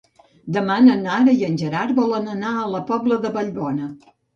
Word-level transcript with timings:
Demà 0.55 0.77
na 0.85 0.95
Nara 1.01 1.37
i 1.43 1.47
en 1.49 1.59
Gerard 1.65 1.95
volen 2.03 2.35
anar 2.37 2.59
a 2.59 2.67
la 2.77 2.87
Pobla 2.93 3.25
de 3.29 3.37
Vallbona. 3.41 3.97